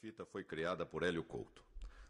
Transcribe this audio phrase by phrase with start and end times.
[0.00, 1.62] fita foi criada por Hélio Couto.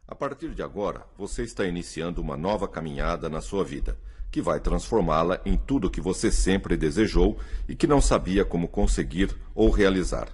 [0.08, 3.96] A partir de agora, você está iniciando uma nova caminhada na sua vida,
[4.28, 7.38] que vai transformá-la em tudo que você sempre desejou
[7.68, 10.28] e que não sabia como conseguir ou realizar.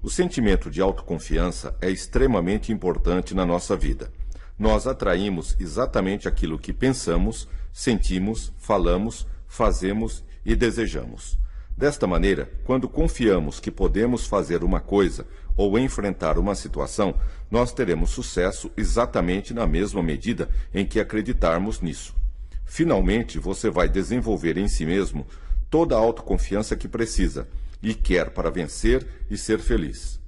[0.00, 4.12] O sentimento de autoconfiança é extremamente importante na nossa vida.
[4.56, 11.36] Nós atraímos exatamente aquilo que pensamos, sentimos, falamos, fazemos e desejamos.
[11.76, 17.14] Desta maneira, quando confiamos que podemos fazer uma coisa ou enfrentar uma situação,
[17.50, 22.14] nós teremos sucesso exatamente na mesma medida em que acreditarmos nisso.
[22.64, 25.26] Finalmente, você vai desenvolver em si mesmo
[25.68, 27.48] toda a autoconfiança que precisa
[27.82, 30.20] e quer para vencer e ser feliz.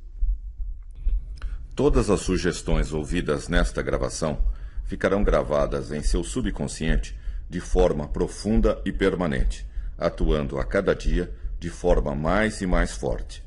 [1.75, 4.39] Todas as sugestões ouvidas nesta gravação
[4.85, 9.67] ficarão gravadas em seu subconsciente de forma profunda e permanente
[9.99, 13.44] atuando a cada dia de forma mais e mais forte.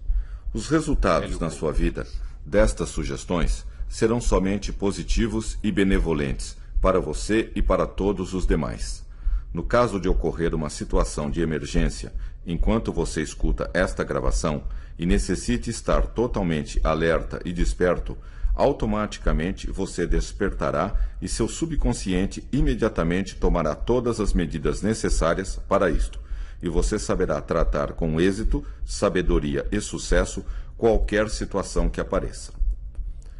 [0.57, 2.07] Os resultados na sua vida
[2.43, 9.05] destas sugestões serão somente positivos e benevolentes para você e para todos os demais.
[9.53, 12.11] No caso de ocorrer uma situação de emergência,
[12.43, 14.63] enquanto você escuta esta gravação
[14.97, 18.17] e necessite estar totalmente alerta e desperto,
[18.55, 26.19] automaticamente você despertará e seu subconsciente imediatamente tomará todas as medidas necessárias para isto
[26.61, 30.43] e você saberá tratar com êxito, sabedoria e sucesso
[30.77, 32.51] qualquer situação que apareça.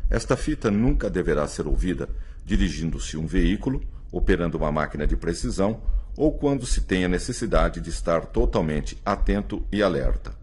[0.09, 2.07] Esta fita nunca deverá ser ouvida
[2.45, 5.81] dirigindo-se um veículo, operando uma máquina de precisão
[6.15, 10.33] ou quando se tenha necessidade de estar totalmente atento e alerta.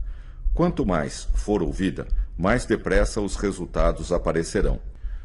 [0.52, 2.06] Quanto mais for ouvida,
[2.38, 4.78] mais depressa os resultados aparecerão.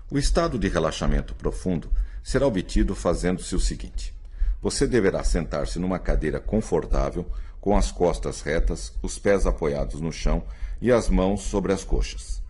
[0.09, 1.91] O estado de relaxamento profundo
[2.23, 4.15] será obtido fazendo-se o seguinte:
[4.61, 7.25] você deverá sentar-se numa cadeira confortável,
[7.61, 10.43] com as costas retas, os pés apoiados no chão
[10.81, 12.41] e as mãos sobre as coxas.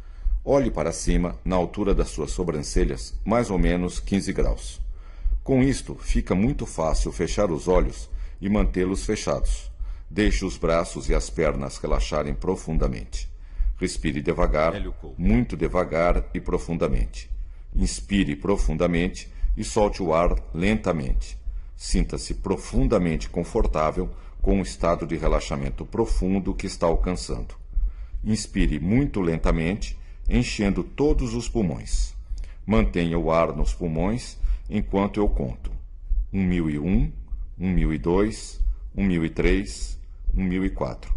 [0.44, 4.82] Olhe para cima, na altura das suas sobrancelhas, mais ou menos 15 graus.
[5.44, 8.10] Com isto, fica muito fácil fechar os olhos
[8.40, 9.72] e mantê-los fechados.
[10.10, 13.30] Deixe os braços e as pernas relaxarem profundamente.
[13.78, 14.74] Respire devagar,
[15.18, 17.30] muito devagar e profundamente.
[17.76, 21.39] Inspire profundamente e solte o ar lentamente.
[21.82, 24.10] Sinta-se profundamente confortável
[24.42, 27.56] com o estado de relaxamento profundo que está alcançando.
[28.22, 29.98] Inspire muito lentamente,
[30.28, 32.14] enchendo todos os pulmões.
[32.66, 34.38] Mantenha o ar nos pulmões
[34.70, 35.72] enquanto eu conto.
[36.34, 37.14] 1001,
[37.58, 38.60] 1002,
[38.94, 40.00] 1003,
[40.34, 41.16] 1004.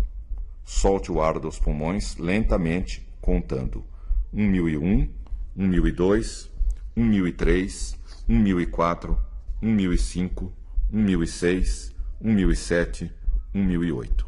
[0.65, 3.85] Solte o ar dos pulmões lentamente, contando.
[4.33, 5.09] 1001,
[5.57, 6.49] 1002,
[6.95, 7.99] 1003,
[8.29, 9.32] 1004,
[9.63, 10.53] 1005,
[10.91, 13.13] 1006, 1007,
[13.55, 14.27] 1008.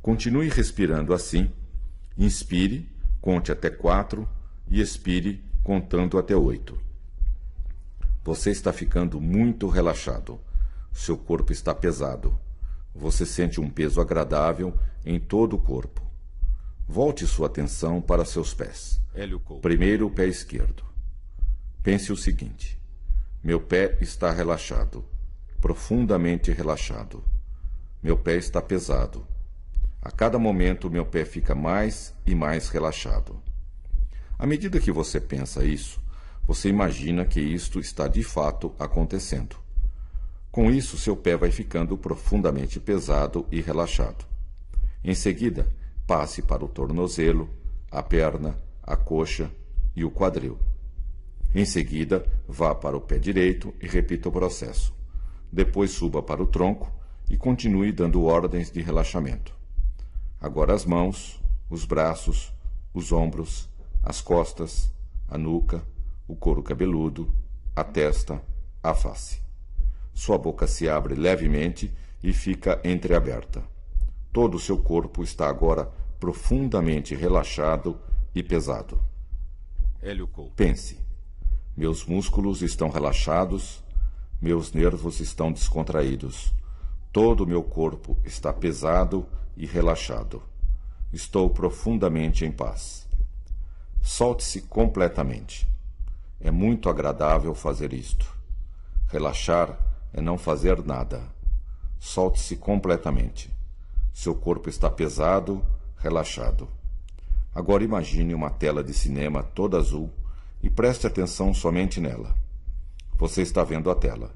[0.00, 1.50] Continue respirando assim.
[2.16, 2.88] Inspire,
[3.20, 4.28] conte até 4
[4.70, 6.78] e expire contando até 8.
[8.24, 10.38] Você está ficando muito relaxado.
[10.92, 12.38] Seu corpo está pesado.
[12.94, 14.72] Você sente um peso agradável
[15.04, 16.00] em todo o corpo.
[16.86, 19.00] Volte sua atenção para seus pés.
[19.60, 20.84] Primeiro o pé esquerdo.
[21.82, 22.77] Pense o seguinte:
[23.42, 25.04] meu pé está relaxado,
[25.60, 27.22] profundamente relaxado.
[28.02, 29.24] Meu pé está pesado.
[30.02, 33.40] A cada momento, meu pé fica mais e mais relaxado.
[34.36, 36.00] À medida que você pensa isso,
[36.44, 39.56] você imagina que isto está de fato acontecendo.
[40.50, 44.26] Com isso, seu pé vai ficando profundamente pesado e relaxado.
[45.04, 45.68] Em seguida,
[46.08, 47.48] passe para o tornozelo,
[47.88, 49.48] a perna, a coxa
[49.94, 50.58] e o quadril.
[51.54, 54.94] Em seguida, vá para o pé direito e repita o processo.
[55.50, 56.92] Depois suba para o tronco
[57.28, 59.54] e continue dando ordens de relaxamento.
[60.40, 62.52] Agora as mãos, os braços,
[62.92, 63.68] os ombros,
[64.02, 64.92] as costas,
[65.26, 65.82] a nuca,
[66.26, 67.32] o couro cabeludo,
[67.74, 68.42] a testa,
[68.82, 69.40] a face.
[70.12, 71.92] Sua boca se abre levemente
[72.22, 73.62] e fica entreaberta.
[74.32, 77.98] Todo o seu corpo está agora profundamente relaxado
[78.34, 79.00] e pesado.
[80.54, 81.07] Pense.
[81.78, 83.84] Meus músculos estão relaxados,
[84.42, 86.52] meus nervos estão descontraídos.
[87.12, 89.24] Todo o meu corpo está pesado
[89.56, 90.42] e relaxado.
[91.12, 93.06] Estou profundamente em paz.
[94.02, 95.68] Solte-se completamente.
[96.40, 98.26] É muito agradável fazer isto.
[99.06, 99.78] Relaxar
[100.12, 101.22] é não fazer nada.
[102.00, 103.56] Solte-se completamente.
[104.12, 105.64] Seu corpo está pesado,
[105.96, 106.68] relaxado.
[107.54, 110.10] Agora imagine uma tela de cinema toda azul
[110.62, 112.34] e preste atenção somente nela.
[113.16, 114.34] Você está vendo a tela.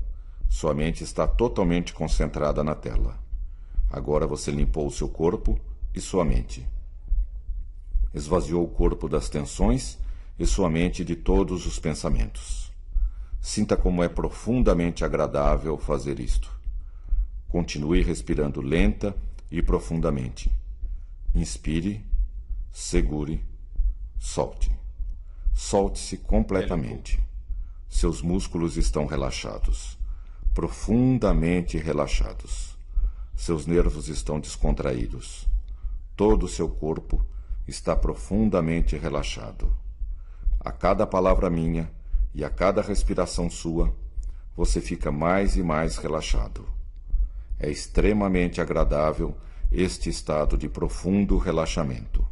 [0.48, 3.19] Sua mente está totalmente concentrada na tela.
[3.90, 5.58] Agora você limpou o seu corpo
[5.94, 6.66] e sua mente.
[8.14, 9.98] Esvaziou o corpo das tensões
[10.38, 12.72] e sua mente de todos os pensamentos.
[13.40, 16.50] Sinta como é profundamente agradável fazer isto.
[17.48, 19.16] Continue respirando lenta
[19.50, 20.50] e profundamente.
[21.34, 22.04] Inspire,
[22.70, 23.44] segure,
[24.19, 24.81] solte.
[25.54, 27.20] Solte-se completamente.
[27.88, 29.99] Seus músculos estão relaxados,
[30.54, 32.76] profundamente relaxados.
[33.37, 35.46] Seus nervos estão descontraídos.
[36.16, 37.25] Todo o seu corpo
[37.66, 39.70] está profundamente relaxado.
[40.58, 41.90] A cada palavra minha
[42.34, 43.94] e a cada respiração sua,
[44.56, 46.66] você fica mais e mais relaxado.
[47.58, 49.37] É extremamente agradável
[49.70, 52.26] este estado de profundo relaxamento,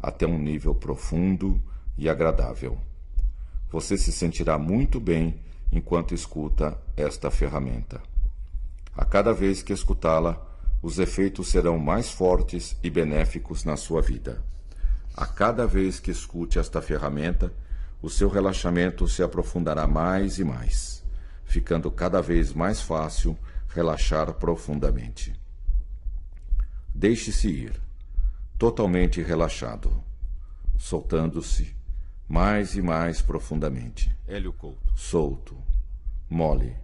[0.00, 1.62] até um nível profundo
[1.98, 2.78] e agradável.
[3.70, 5.40] Você se sentirá muito bem
[5.70, 8.00] enquanto escuta esta ferramenta.
[8.96, 10.40] A cada vez que escutá-la,
[10.80, 14.42] os efeitos serão mais fortes e benéficos na sua vida.
[15.14, 17.52] A cada vez que escute esta ferramenta,
[18.00, 21.04] o seu relaxamento se aprofundará mais e mais,
[21.44, 23.36] ficando cada vez mais fácil
[23.68, 25.34] relaxar profundamente.
[26.94, 27.80] Deixe-se ir,
[28.56, 30.02] totalmente relaxado,
[30.78, 31.77] soltando-se
[32.28, 34.14] mais e mais profundamente.
[34.26, 34.92] Hélio Couto.
[34.94, 35.56] Solto,
[36.28, 36.76] mole.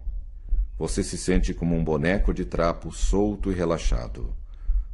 [0.77, 4.35] Você se sente como um boneco de trapo solto e relaxado.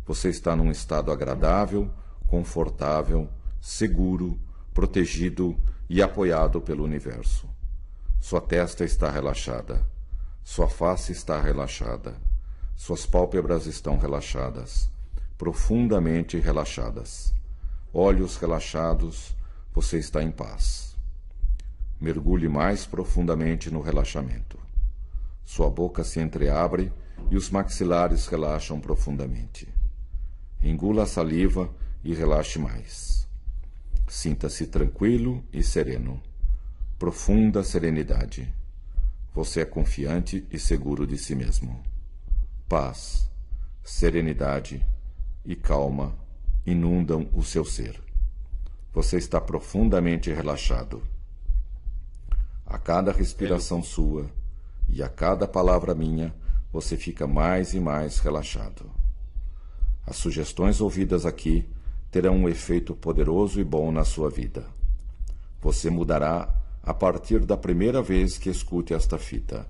[0.06, 1.90] Você está num estado agradável,
[2.28, 3.30] confortável,
[3.62, 4.38] seguro,
[4.74, 5.58] protegido
[5.90, 7.50] e apoiado pelo universo.
[8.20, 9.90] Sua testa está relaxada.
[10.44, 12.16] Sua face está relaxada.
[12.76, 14.90] Suas pálpebras estão relaxadas,
[15.38, 17.34] profundamente relaxadas.
[17.94, 19.36] Olhos relaxados,
[19.74, 20.98] você está em paz.
[22.00, 24.60] Mergulhe mais profundamente no relaxamento.
[25.46, 26.92] Sua boca se entreabre
[27.30, 29.68] e os maxilares relaxam profundamente.
[30.62, 31.74] Engula a saliva
[32.04, 33.28] e relaxe mais.
[34.08, 36.22] Sinta-se tranquilo e sereno.
[37.00, 38.54] Profunda serenidade.
[39.34, 41.82] Você é confiante e seguro de si mesmo.
[42.68, 43.30] Paz,
[43.84, 44.86] serenidade
[45.46, 46.16] e calma
[46.66, 48.11] inundam o seu ser.
[48.94, 51.02] Você está profundamente relaxado.
[52.66, 54.30] A cada respiração sua
[54.90, 56.34] e a cada palavra minha,
[56.74, 58.90] você fica mais e mais relaxado.
[60.06, 61.70] As sugestões ouvidas aqui
[62.12, 64.66] terão um efeito poderoso e bom na sua vida.
[65.62, 66.54] Você mudará
[66.84, 69.66] a partir da primeira vez que escute esta fita,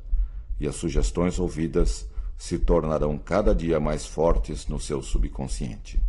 [0.59, 2.07] e as sugestões ouvidas
[2.37, 6.01] se tornarão cada dia mais fortes no seu subconsciente.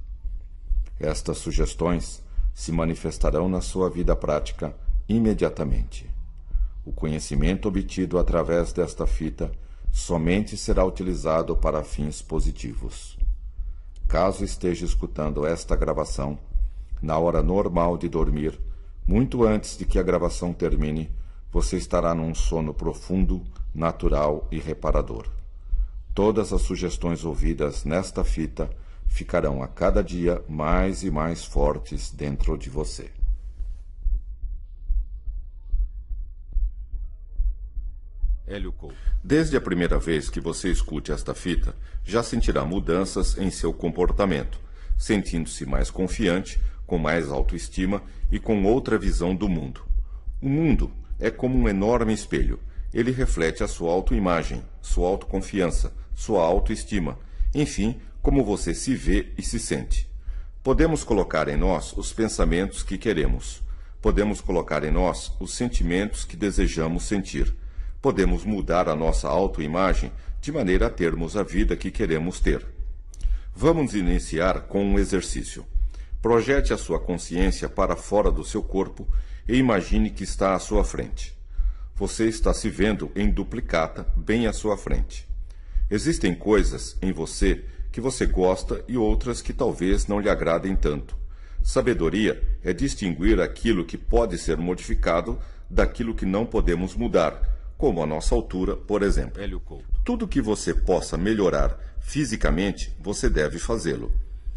[0.99, 2.23] Estas sugestões
[2.55, 4.75] se manifestarão na sua vida prática
[5.09, 6.09] imediatamente.
[6.85, 9.53] O conhecimento obtido através desta fita
[9.93, 13.17] somente será utilizado para fins positivos.
[14.09, 16.39] Caso esteja escutando esta gravação,
[17.01, 18.59] na hora normal de dormir,
[19.07, 21.11] muito antes de que a gravação termine,
[21.51, 23.43] você estará num sono profundo,
[23.75, 25.27] natural e reparador.
[26.15, 28.71] Todas as sugestões ouvidas nesta fita
[29.13, 33.11] ficarão a cada dia mais e mais fortes dentro de você.
[38.47, 38.95] Hélio Couto.
[39.23, 41.75] Desde a primeira vez que você escute esta fita,
[42.05, 44.59] já sentirá mudanças em seu comportamento,
[44.99, 49.83] sentindo-se mais confiante, com mais autoestima e com outra visão do mundo.
[50.41, 50.91] O mundo
[51.21, 52.59] é como um enorme espelho.
[52.93, 57.19] Ele reflete a sua autoimagem, sua autoconfiança, sua autoestima,
[57.55, 60.09] enfim, como você se vê e se sente.
[60.63, 63.61] Podemos colocar em nós os pensamentos que queremos.
[64.01, 67.53] Podemos colocar em nós os sentimentos que desejamos sentir.
[68.01, 72.65] Podemos mudar a nossa autoimagem de maneira a termos a vida que queremos ter.
[73.55, 75.67] Vamos iniciar com um exercício.
[76.21, 79.09] Projete a sua consciência para fora do seu corpo
[79.49, 81.37] e imagine que está à sua frente.
[81.97, 85.29] Você está se vendo em duplicata bem à sua frente.
[85.91, 91.15] Existem coisas em você que você gosta e outras que talvez não lhe agradem tanto.
[91.63, 95.39] Sabedoria é distinguir aquilo que pode ser modificado
[95.71, 97.41] daquilo que não podemos mudar,
[97.77, 99.41] como a nossa altura, por exemplo.
[100.05, 104.13] Tudo que você possa melhorar fisicamente, você deve fazê-lo.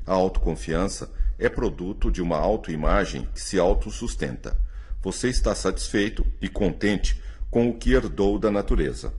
[0.07, 4.57] A autoconfiança é produto de uma autoimagem que se autossustenta.
[5.03, 9.13] Você está satisfeito e contente com o que herdou da natureza.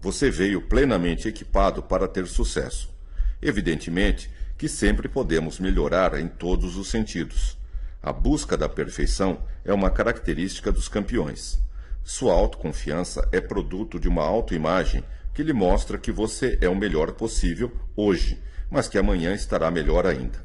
[0.00, 2.97] Você veio plenamente equipado para ter sucesso.
[3.40, 7.56] Evidentemente que sempre podemos melhorar em todos os sentidos.
[8.02, 11.60] A busca da perfeição é uma característica dos campeões.
[12.02, 17.12] Sua autoconfiança é produto de uma autoimagem que lhe mostra que você é o melhor
[17.12, 20.44] possível hoje, mas que amanhã estará melhor ainda.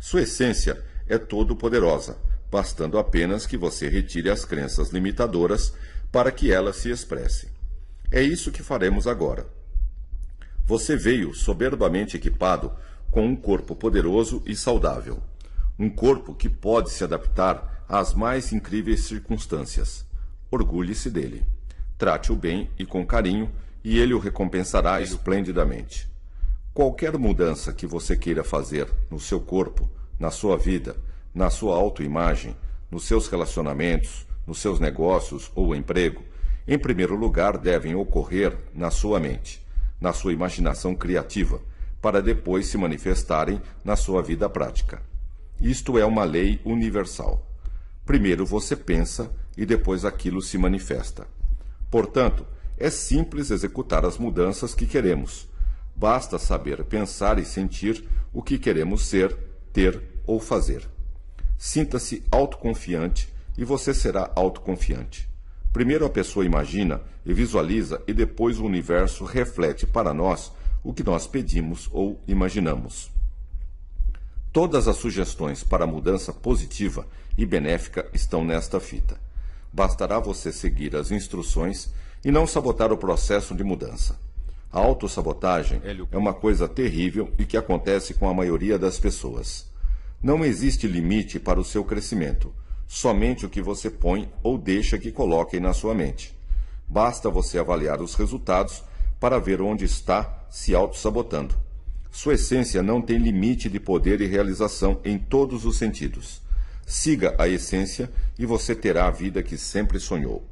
[0.00, 2.18] Sua essência é todo-poderosa,
[2.50, 5.72] bastando apenas que você retire as crenças limitadoras
[6.10, 7.50] para que elas se expressem.
[8.10, 9.46] É isso que faremos agora.
[10.64, 12.72] Você veio soberbamente equipado
[13.10, 15.22] com um corpo poderoso e saudável.
[15.78, 20.06] Um corpo que pode se adaptar às mais incríveis circunstâncias.
[20.50, 21.44] Orgulhe-se dele.
[21.98, 23.50] Trate-o bem e com carinho,
[23.84, 26.08] e ele o recompensará esplendidamente.
[26.72, 30.96] Qualquer mudança que você queira fazer no seu corpo, na sua vida,
[31.34, 32.56] na sua autoimagem,
[32.90, 36.22] nos seus relacionamentos, nos seus negócios ou emprego,
[36.66, 39.61] em primeiro lugar devem ocorrer na sua mente,
[40.02, 41.62] na sua imaginação criativa,
[42.00, 45.00] para depois se manifestarem na sua vida prática.
[45.60, 47.48] Isto é uma lei universal.
[48.04, 51.28] Primeiro você pensa e depois aquilo se manifesta.
[51.88, 52.44] Portanto,
[52.76, 55.48] é simples executar as mudanças que queremos.
[55.94, 59.32] Basta saber pensar e sentir o que queremos ser,
[59.72, 60.88] ter ou fazer.
[61.56, 65.31] Sinta-se autoconfiante e você será autoconfiante.
[65.72, 70.52] Primeiro a pessoa imagina e visualiza e depois o universo reflete para nós
[70.84, 73.10] o que nós pedimos ou imaginamos.
[74.52, 77.06] Todas as sugestões para a mudança positiva
[77.38, 79.18] e benéfica estão nesta fita.
[79.72, 81.90] Bastará você seguir as instruções
[82.22, 84.20] e não sabotar o processo de mudança.
[84.70, 89.66] A autossabotagem é uma coisa terrível e que acontece com a maioria das pessoas.
[90.22, 92.52] Não existe limite para o seu crescimento,
[92.86, 96.36] somente o que você põe ou deixa que coloquem na sua mente.
[96.86, 98.82] Basta você avaliar os resultados
[99.18, 101.54] para ver onde está se auto-sabotando.
[102.10, 106.42] Sua essência não tem limite de poder e realização em todos os sentidos.
[106.86, 110.46] Siga a essência e você terá a vida que sempre sonhou.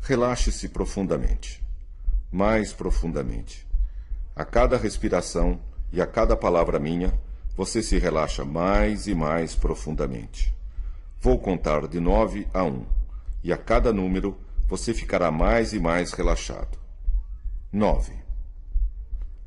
[0.00, 1.62] Relaxe-se profundamente,
[2.32, 3.64] mais profundamente.
[4.34, 5.60] A cada respiração
[5.92, 7.12] e a cada palavra minha,
[7.56, 10.57] você se relaxa mais e mais profundamente.
[11.20, 12.86] Vou contar de nove a um,
[13.42, 16.78] e a cada número você ficará mais e mais relaxado.
[17.72, 18.12] Nove.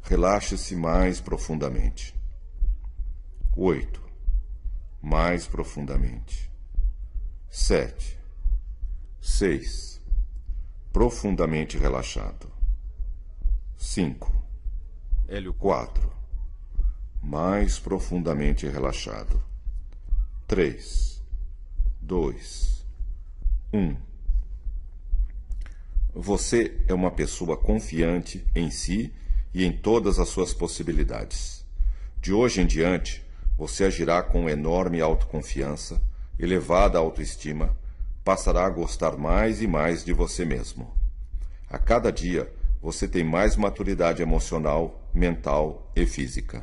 [0.01, 2.15] Relaxe-se mais profundamente.
[3.55, 4.01] Oito.
[5.01, 6.51] Mais profundamente.
[7.49, 8.17] Sete.
[9.19, 10.01] Seis.
[10.91, 12.51] Profundamente relaxado.
[13.77, 14.31] Cinco.
[15.27, 16.21] Hélio Quatro
[17.21, 19.41] mais profundamente relaxado.
[20.47, 21.20] 3,
[22.12, 22.86] 2,
[23.72, 23.96] 1.
[26.13, 29.13] Você é uma pessoa confiante em si
[29.53, 31.65] e em todas as suas possibilidades.
[32.20, 33.24] De hoje em diante,
[33.58, 36.01] você agirá com enorme autoconfiança,
[36.38, 37.77] elevada autoestima,
[38.25, 40.94] passará a gostar mais e mais de você mesmo.
[41.70, 42.51] A cada dia,
[42.82, 46.62] você tem mais maturidade emocional, mental e física.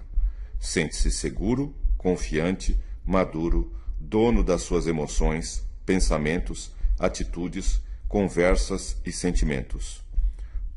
[0.61, 10.03] Sente-se seguro, confiante, maduro, dono das suas emoções, pensamentos, atitudes, conversas e sentimentos.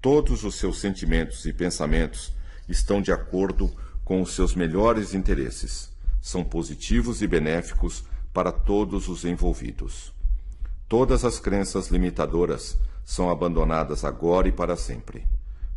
[0.02, 2.34] Todos os seus sentimentos e pensamentos
[2.68, 3.72] estão de acordo
[4.04, 5.92] com os seus melhores interesses.
[6.22, 10.14] São positivos e benéficos para todos os envolvidos.
[10.88, 15.26] Todas as crenças limitadoras são abandonadas agora e para sempre.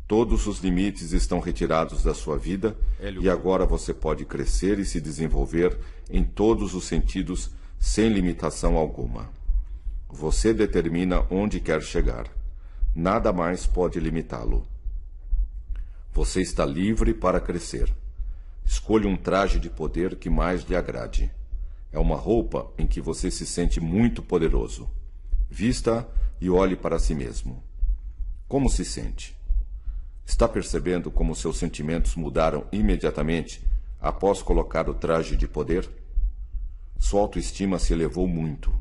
[0.07, 2.77] Todos os limites estão retirados da sua vida
[3.21, 5.79] e agora você pode crescer e se desenvolver
[6.11, 9.31] em todos os sentidos sem limitação alguma.
[10.11, 12.29] Você determina onde quer chegar.
[12.95, 14.67] Nada mais pode limitá-lo.
[16.13, 17.93] Você está livre para crescer.
[18.65, 21.31] Escolha um traje de poder que mais lhe agrade.
[21.91, 24.89] É uma roupa em que você se sente muito poderoso.
[25.51, 26.07] Vista
[26.41, 27.63] e olhe para si mesmo.
[28.47, 29.37] Como se sente?
[30.27, 33.63] Está percebendo como seus sentimentos mudaram imediatamente
[34.01, 35.89] após colocar o traje de poder?
[36.99, 38.73] Sua autoestima se elevou muito.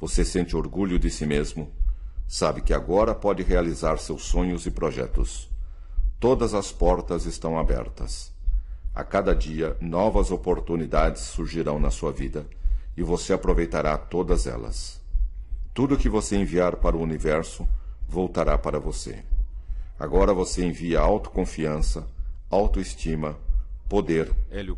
[0.00, 1.70] Você sente orgulho de si mesmo.
[2.26, 5.48] Sabe que agora pode realizar seus sonhos e projetos.
[6.18, 8.32] Todas as portas estão abertas.
[8.94, 12.46] A cada dia, novas oportunidades surgirão na sua vida
[12.96, 15.00] e você aproveitará todas elas.
[15.72, 17.68] Tudo que você enviar para o universo
[18.08, 19.22] voltará para você.
[19.98, 22.06] Agora você envia autoconfiança,
[22.48, 23.36] autoestima,
[23.88, 24.30] poder,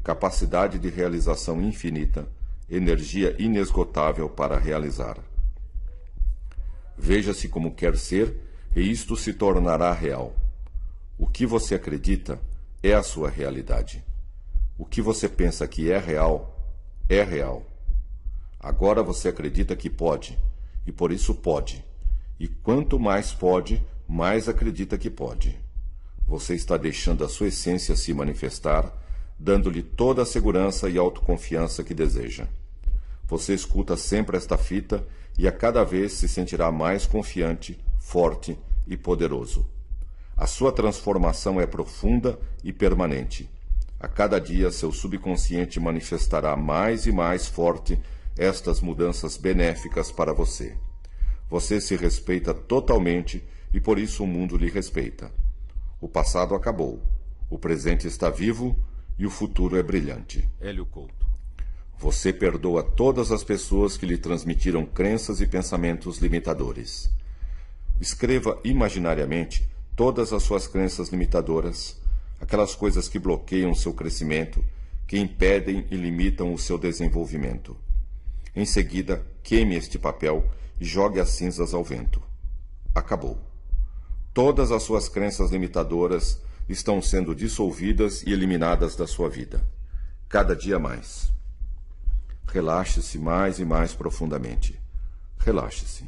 [0.03, 2.27] capacidade de realização infinita,
[2.71, 5.19] energia inesgotável para realizar.
[6.97, 8.37] Veja-se como quer ser
[8.75, 10.35] e isto se tornará real.
[11.19, 12.41] O que você acredita
[12.83, 14.03] é a sua realidade.
[14.79, 16.57] O que você pensa que é real,
[17.09, 17.67] é real.
[18.59, 20.39] Agora você acredita que pode,
[20.87, 21.85] e por isso pode.
[22.39, 25.57] E quanto mais pode, mais acredita que pode.
[26.27, 28.93] Você está deixando a sua essência se manifestar,
[29.39, 32.49] dando-lhe toda a segurança e autoconfiança que deseja.
[33.29, 35.07] Você escuta sempre esta fita
[35.39, 39.65] e a cada vez se sentirá mais confiante, forte e poderoso.
[40.37, 43.49] A sua transformação é profunda e permanente.
[44.01, 47.97] A cada dia, seu subconsciente manifestará mais e mais forte
[48.37, 50.77] estas mudanças benéficas para você.
[51.49, 55.33] Você se respeita totalmente e por isso o mundo lhe respeita.
[56.01, 57.03] O passado acabou,
[57.49, 58.77] o presente está vivo
[59.19, 60.49] e o futuro é brilhante.
[60.61, 61.27] Hélio Couto.
[61.99, 67.11] Você perdoa todas as pessoas que lhe transmitiram crenças e pensamentos limitadores.
[68.01, 72.01] Escreva imaginariamente todas as suas crenças limitadoras,
[72.41, 74.65] aquelas coisas que bloqueiam seu crescimento,
[75.07, 77.77] que impedem e limitam o seu desenvolvimento.
[78.57, 80.49] Em seguida, queime este papel
[80.81, 82.23] e jogue as cinzas ao vento.
[82.95, 83.50] Acabou.
[84.33, 89.61] Todas as suas crenças limitadoras estão sendo dissolvidas e eliminadas da sua vida.
[90.29, 91.33] Cada dia mais.
[92.47, 94.81] Relaxe-se mais e mais profundamente.
[95.37, 96.05] Relaxe-se.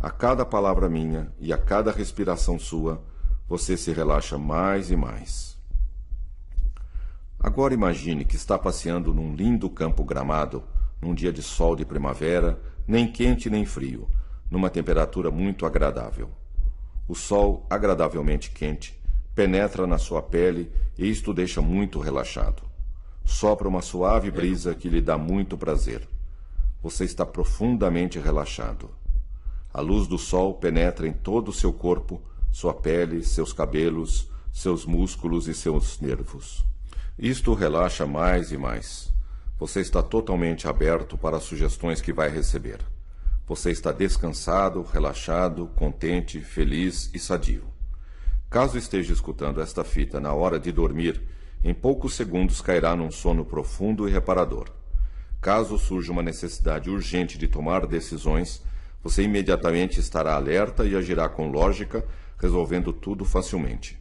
[0.00, 3.00] A cada palavra minha e a cada respiração sua,
[3.48, 5.56] você se relaxa mais e mais.
[7.38, 10.64] Agora imagine que está passeando num lindo campo gramado,
[11.00, 14.08] num dia de sol de primavera, nem quente nem frio,
[14.50, 16.28] numa temperatura muito agradável.
[17.06, 18.98] O sol, agradavelmente quente,
[19.34, 22.62] penetra na sua pele e isto deixa muito relaxado.
[23.24, 26.08] Sopra uma suave brisa que lhe dá muito prazer.
[26.82, 28.90] Você está profundamente relaxado.
[29.72, 34.86] A luz do sol penetra em todo o seu corpo, sua pele, seus cabelos, seus
[34.86, 36.64] músculos e seus nervos.
[37.18, 39.12] Isto relaxa mais e mais.
[39.58, 42.78] Você está totalmente aberto para as sugestões que vai receber.
[43.46, 47.64] Você está descansado, relaxado, contente, feliz e sadio.
[48.48, 51.20] Caso esteja escutando esta fita na hora de dormir,
[51.62, 54.70] em poucos segundos cairá num sono profundo e reparador.
[55.42, 58.62] Caso surja uma necessidade urgente de tomar decisões,
[59.02, 62.02] você imediatamente estará alerta e agirá com lógica
[62.38, 64.00] resolvendo tudo facilmente.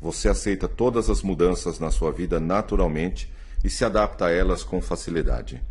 [0.00, 3.32] Você aceita todas as mudanças na sua vida naturalmente
[3.62, 5.62] e se adapta a elas com facilidade.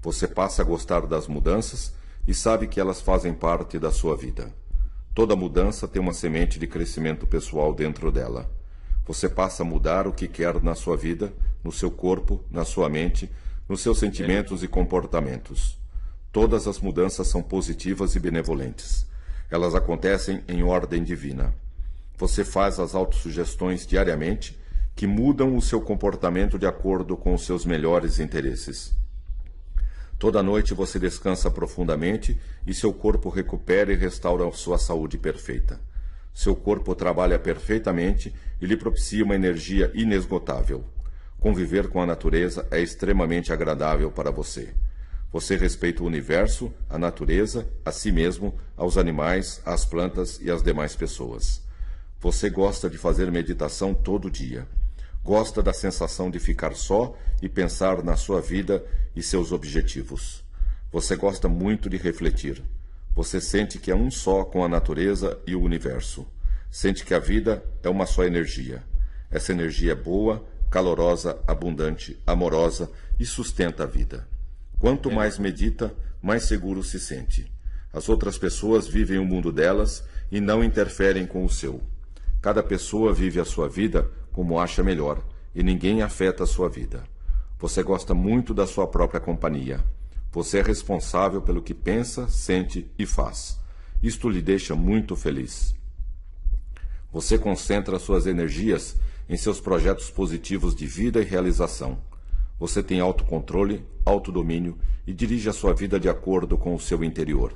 [0.00, 4.52] Você passa a gostar das mudanças e sabe que elas fazem parte da sua vida.
[5.14, 8.50] Toda mudança tem uma semente de crescimento pessoal dentro dela.
[9.06, 11.32] Você passa a mudar o que quer na sua vida,
[11.64, 13.30] no seu corpo, na sua mente,
[13.68, 15.78] nos seus sentimentos e comportamentos.
[16.32, 19.04] Todas as mudanças são positivas e benevolentes.
[19.50, 21.52] Elas acontecem em ordem divina.
[22.16, 24.56] Você faz as autossugestões diariamente
[24.94, 28.94] que mudam o seu comportamento de acordo com os seus melhores interesses.
[30.20, 35.80] Toda noite você descansa profundamente e seu corpo recupera e restaura sua saúde perfeita.
[36.34, 38.30] Seu corpo trabalha perfeitamente
[38.60, 40.84] e lhe propicia uma energia inesgotável.
[41.38, 44.74] Conviver com a natureza é extremamente agradável para você.
[45.32, 50.62] Você respeita o universo, a natureza, a si mesmo, aos animais, às plantas e às
[50.62, 51.62] demais pessoas.
[52.20, 54.68] Você gosta de fazer meditação todo dia.
[55.22, 60.42] Gosta da sensação de ficar só e pensar na sua vida e seus objetivos.
[60.90, 62.62] Você gosta muito de refletir.
[63.14, 66.26] Você sente que é um só com a natureza e o universo.
[66.70, 68.82] Sente que a vida é uma só energia.
[69.30, 74.26] Essa energia é boa, calorosa, abundante, amorosa e sustenta a vida.
[74.78, 77.52] Quanto mais medita, mais seguro se sente.
[77.92, 81.82] As outras pessoas vivem o mundo delas e não interferem com o seu.
[82.40, 85.22] Cada pessoa vive a sua vida como acha melhor
[85.54, 87.04] e ninguém afeta a sua vida.
[87.58, 89.84] Você gosta muito da sua própria companhia.
[90.32, 93.58] Você é responsável pelo que pensa, sente e faz.
[94.02, 95.74] Isto lhe deixa muito feliz.
[97.12, 98.96] Você concentra suas energias
[99.28, 101.98] em seus projetos positivos de vida e realização.
[102.58, 107.52] Você tem autocontrole, autodomínio e dirige a sua vida de acordo com o seu interior.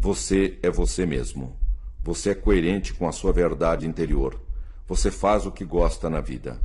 [0.00, 1.56] Você é você mesmo.
[2.02, 4.40] Você é coerente com a sua verdade interior.
[4.88, 6.58] Você faz o que gosta na vida.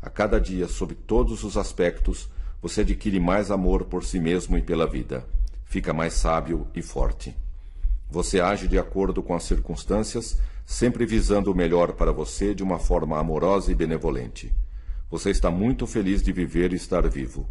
[0.00, 2.26] A cada dia, sob todos os aspectos,
[2.62, 5.26] você adquire mais amor por si mesmo e pela vida.
[5.66, 7.36] Fica mais sábio e forte.
[8.10, 12.78] Você age de acordo com as circunstâncias, sempre visando o melhor para você de uma
[12.78, 14.50] forma amorosa e benevolente.
[15.10, 17.46] Você está muito feliz de viver e estar vivo.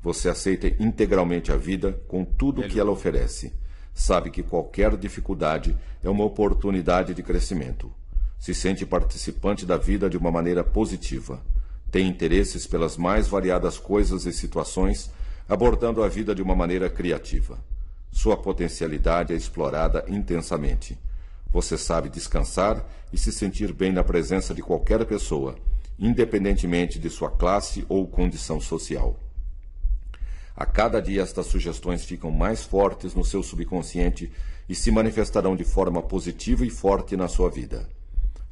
[0.00, 3.52] Você aceita integralmente a vida com tudo o que ela oferece.
[3.92, 7.90] Sabe que qualquer dificuldade é uma oportunidade de crescimento.
[8.44, 11.42] Se sente participante da vida de uma maneira positiva.
[11.90, 15.10] Tem interesses pelas mais variadas coisas e situações,
[15.48, 17.58] abordando a vida de uma maneira criativa.
[18.12, 20.98] Sua potencialidade é explorada intensamente.
[21.50, 25.56] Você sabe descansar e se sentir bem na presença de qualquer pessoa
[25.98, 29.18] independentemente de sua classe ou condição social.
[30.54, 34.30] A cada dia estas sugestões ficam mais fortes no seu subconsciente
[34.68, 37.88] e se manifestarão de forma positiva e forte na sua vida.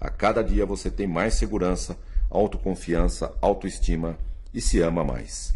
[0.02, 1.96] A cada dia você tem mais segurança,
[2.28, 4.18] autoconfiança, autoestima
[4.52, 5.54] e se ama mais.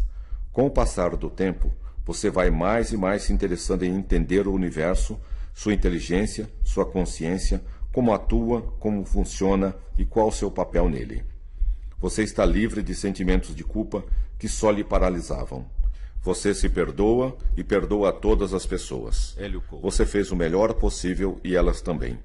[0.53, 1.69] Com o passar do tempo,
[2.05, 5.19] você vai mais e mais se interessando em entender o universo,
[5.53, 11.25] sua inteligência, sua consciência, como atua, como funciona e qual o seu papel nele.
[11.99, 14.01] Você está livre de sentimentos de culpa
[14.39, 15.65] que só lhe paralisavam.
[16.21, 19.35] Você se perdoa e perdoa a todas as pessoas.
[19.81, 22.17] Você fez o melhor possível e elas também.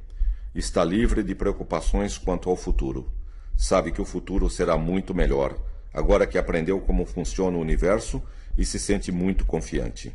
[0.54, 3.10] Está livre de preocupações quanto ao futuro.
[3.56, 5.56] Sabe que o futuro será muito melhor,
[5.94, 8.22] agora que aprendeu como funciona o universo
[8.58, 10.14] e se sente muito confiante.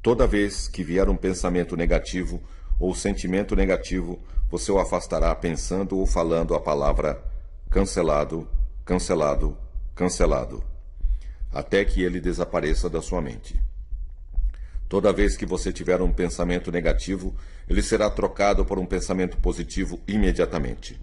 [0.00, 2.40] Toda vez que vier um pensamento negativo
[2.80, 4.18] ou sentimento negativo,
[4.50, 7.22] você o afastará pensando ou falando a palavra
[7.68, 8.48] cancelado,
[8.86, 9.54] cancelado,
[9.94, 10.64] cancelado,
[11.52, 13.67] até que ele desapareça da sua mente.
[14.88, 17.34] Toda vez que você tiver um pensamento negativo,
[17.68, 20.98] ele será trocado por um pensamento positivo imediatamente.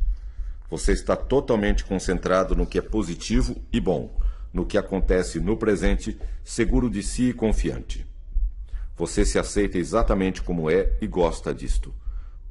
[0.69, 4.09] Você está totalmente concentrado no que é positivo e bom,
[4.51, 8.05] no que acontece no presente, seguro de si e confiante.
[8.97, 11.93] Você se aceita exatamente como é e gosta disto.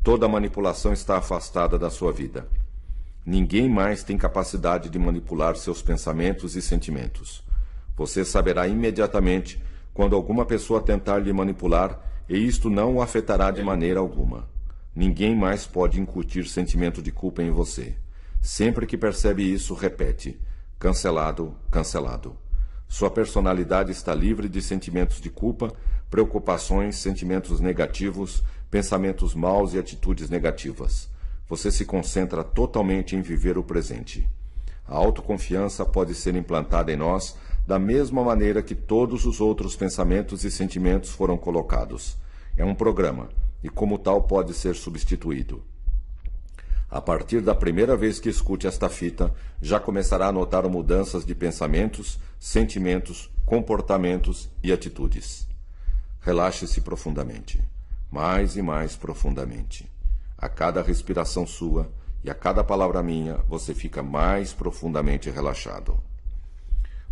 [0.05, 2.47] Toda manipulação está afastada da sua vida.
[3.27, 7.43] Ninguém mais tem capacidade de manipular seus pensamentos e sentimentos.
[7.97, 9.59] Você saberá imediatamente
[9.95, 14.49] quando alguma pessoa tentar lhe manipular e isto não o afetará de maneira alguma.
[14.95, 17.97] Ninguém mais pode incutir sentimento de culpa em você.
[18.43, 20.39] Sempre que percebe isso, repete:
[20.79, 22.37] cancelado, cancelado.
[22.89, 25.73] Sua personalidade está livre de sentimentos de culpa,
[26.11, 31.09] preocupações, sentimentos negativos, pensamentos maus e atitudes negativas.
[31.49, 34.29] Você se concentra totalmente em viver o presente.
[34.87, 40.45] A autoconfiança pode ser implantada em nós da mesma maneira que todos os outros pensamentos
[40.45, 42.17] e sentimentos foram colocados.
[42.57, 43.29] É um programa
[43.63, 45.63] e, como tal, pode ser substituído.
[46.91, 51.35] A partir da primeira vez que escute esta fita, já começará a notar mudanças de
[51.35, 55.49] pensamentos, sentimentos, comportamentos e atitudes.
[56.21, 57.61] Relaxe-se profundamente
[58.15, 59.91] mais e mais profundamente.
[60.39, 61.91] A cada respiração sua
[62.23, 66.01] e a cada palavra minha, você fica mais profundamente relaxado.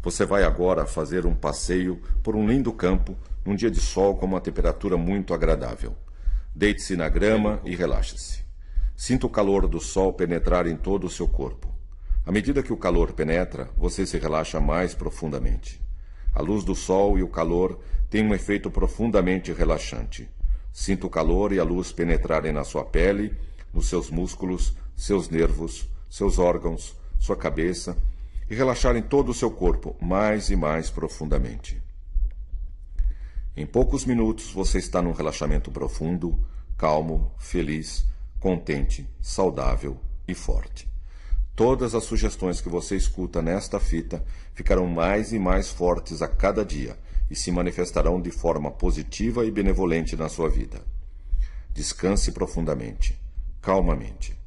[0.03, 4.27] Você vai agora fazer um passeio por um lindo campo num dia de sol com
[4.27, 5.95] uma temperatura muito agradável.
[6.53, 8.43] Deite-se na grama e relaxe-se.
[8.97, 11.73] Sinta o calor do sol penetrar em todo o seu corpo.
[12.27, 15.81] À medida que o calor penetra, você se relaxa mais profundamente.
[16.35, 17.79] A luz do sol e o calor
[18.11, 20.29] têm um efeito profundamente relaxante.
[20.73, 23.37] Sinta o calor e a luz penetrarem na sua pele,
[23.73, 27.97] nos seus músculos, seus nervos, seus órgãos, sua cabeça
[28.53, 31.83] e relaxarem todo o seu corpo mais e mais profundamente.
[33.57, 36.39] Em poucos minutos você está num relaxamento profundo,
[36.77, 38.05] calmo, feliz,
[38.39, 39.97] contente, saudável
[40.29, 40.87] e forte.
[41.57, 46.63] Todas as sugestões que você escuta nesta fita ficarão mais e mais fortes a cada
[46.63, 46.99] dia
[47.31, 50.83] e se manifestarão de forma positiva e benevolente na sua vida.
[51.73, 53.19] Descanse profundamente,
[53.63, 54.39] calmamente.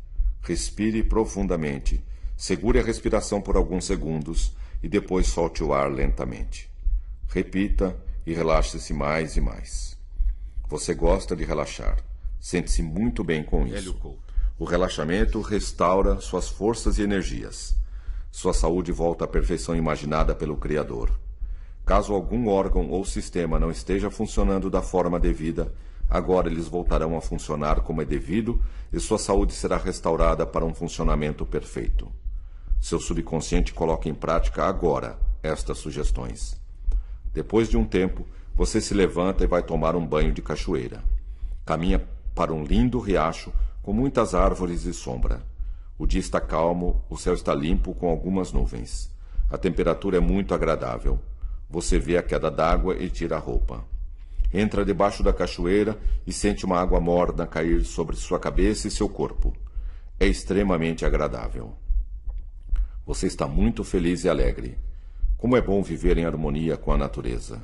[0.43, 1.99] Respire profundamente,
[2.35, 6.69] segure a respiração por alguns segundos e depois solte o ar lentamente.
[7.27, 7.95] Repita
[8.25, 9.97] e relaxe-se mais e mais.
[10.67, 11.97] Você gosta de relaxar.
[12.39, 13.95] Sente-se muito bem com isso.
[14.57, 17.75] O relaxamento restaura suas forças e energias.
[18.31, 21.11] Sua saúde volta à perfeição imaginada pelo Criador.
[21.85, 25.73] Caso algum órgão ou sistema não esteja funcionando da forma devida,
[26.09, 30.73] agora eles voltarão a funcionar como é devido e sua saúde será restaurada para um
[30.73, 32.11] funcionamento perfeito.
[32.79, 36.59] Seu subconsciente coloca em prática agora estas sugestões.
[37.33, 41.03] Depois de um tempo, você se levanta e vai tomar um banho de cachoeira.
[41.65, 45.43] Caminha para um lindo riacho com muitas árvores e sombra.
[45.97, 49.11] O dia está calmo, o céu está limpo com algumas nuvens.
[49.49, 51.19] A temperatura é muito agradável.
[51.69, 53.83] Você vê a queda d'água e tira a roupa.
[54.53, 59.09] Entra debaixo da cachoeira e sente uma água morna cair sobre sua cabeça e seu
[59.09, 59.53] corpo.
[60.19, 61.73] É extremamente agradável.
[63.05, 64.79] Você está muito feliz e alegre.
[65.37, 67.61] Como é bom viver em harmonia com a natureza.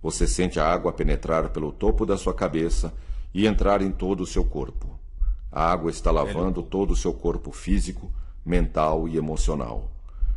[0.00, 2.94] Você sente a água penetrar pelo topo da sua cabeça
[3.34, 4.96] e entrar em todo o seu corpo.
[5.50, 8.12] A água está lavando todo o seu corpo físico,
[8.46, 9.90] mental e emocional.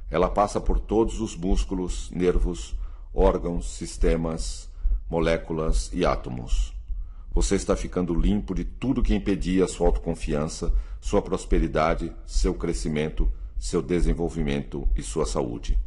[0.10, 2.74] Ela passa por todos os músculos, nervos,
[3.14, 4.68] órgãos, sistemas,
[5.08, 6.74] moléculas e átomos.
[7.32, 13.32] Você está ficando limpo de tudo que impedia sua autoconfiança, sua prosperidade, seu crescimento,
[13.64, 15.80] seu desenvolvimento e sua saúde.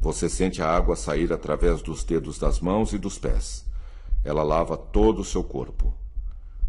[0.00, 3.64] Você sente a água sair através dos dedos das mãos e dos pés.
[4.24, 5.94] Ela lava todo o seu corpo.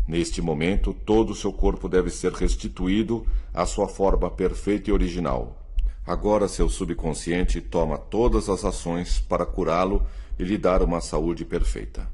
[0.08, 5.58] Neste momento, todo o seu corpo deve ser restituído à sua forma perfeita e original.
[6.06, 10.06] Agora, seu subconsciente toma todas as ações para curá-lo
[10.38, 12.08] e lhe dar uma saúde perfeita.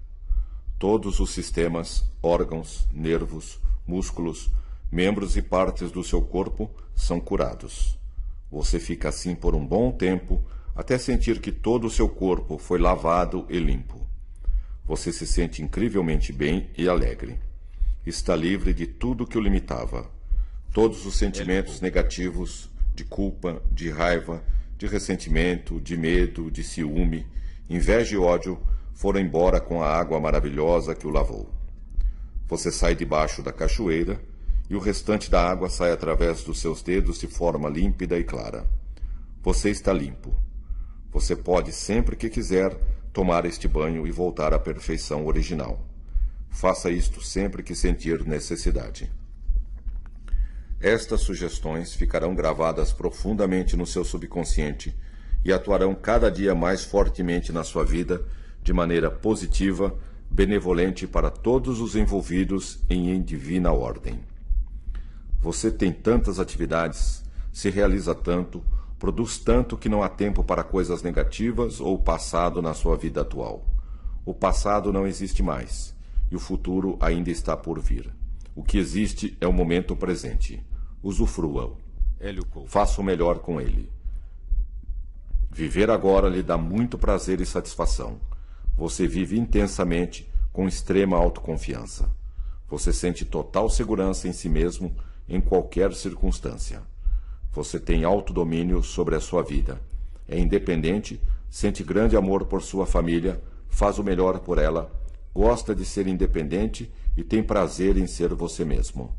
[0.80, 4.50] Todos os sistemas, órgãos, nervos, músculos,
[4.90, 8.02] membros e partes do seu corpo são curados.
[8.54, 10.40] Você fica assim por um bom tempo
[10.76, 14.08] até sentir que todo o seu corpo foi lavado e limpo.
[14.86, 17.40] Você se sente incrivelmente bem e alegre.
[18.06, 20.08] Está livre de tudo que o limitava.
[20.72, 24.44] Todos os sentimentos negativos de culpa, de raiva,
[24.78, 27.26] de ressentimento, de medo, de ciúme,
[27.68, 28.62] inveja e ódio
[28.94, 31.52] foram embora com a água maravilhosa que o lavou.
[32.48, 34.22] Você sai debaixo da cachoeira
[34.70, 38.66] e o restante da água sai através dos seus dedos de forma límpida e clara.
[39.42, 40.34] Você está limpo.
[41.12, 42.76] Você pode, sempre que quiser,
[43.12, 45.86] tomar este banho e voltar à perfeição original.
[46.50, 49.12] Faça isto sempre que sentir necessidade.
[50.80, 54.96] Estas sugestões ficarão gravadas profundamente no seu subconsciente
[55.46, 58.26] e atuarão cada dia mais fortemente na sua vida
[58.62, 59.96] de maneira positiva,
[60.30, 64.33] benevolente para todos os envolvidos em divina ordem.
[65.44, 68.64] Você tem tantas atividades, se realiza tanto,
[68.98, 73.66] produz tanto que não há tempo para coisas negativas ou passado na sua vida atual.
[74.26, 75.94] O passado não existe mais
[76.32, 78.10] e o futuro ainda está por vir.
[78.56, 80.66] O que existe é o momento presente
[81.04, 81.76] usufrua-o.
[82.66, 83.92] Faça o melhor com ele.
[85.52, 88.18] Viver agora lhe dá muito prazer e satisfação.
[88.78, 92.10] Você vive intensamente, com extrema autoconfiança.
[92.70, 94.96] Você sente total segurança em si mesmo
[95.34, 96.82] em qualquer circunstância.
[97.52, 99.82] Você tem autodomínio sobre a sua vida.
[100.28, 101.20] É independente,
[101.50, 104.92] sente grande amor por sua família, faz o melhor por ela,
[105.34, 109.16] gosta de ser independente e tem prazer em ser você mesmo.